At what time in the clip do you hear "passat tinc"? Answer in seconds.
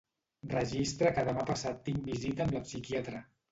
1.51-2.01